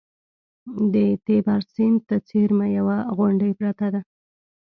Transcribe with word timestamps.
د 0.93 0.95
تیبر 1.25 1.61
سیند 1.73 1.99
ته 2.07 2.15
څېرمه 2.27 2.67
یوه 2.77 2.97
غونډۍ 3.17 3.51
پرته 3.59 3.85
ده 3.93 4.01